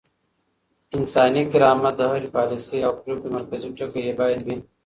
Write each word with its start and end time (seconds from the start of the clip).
انساني 0.97 1.41
کرامت 1.51 1.93
د 1.97 2.01
هرې 2.11 2.29
پاليسۍ 2.35 2.79
او 2.87 2.93
پرېکړې 3.01 3.29
مرکزي 3.37 3.69
ټکی 3.77 4.15
بايد 4.19 4.39
وي. 4.45 4.57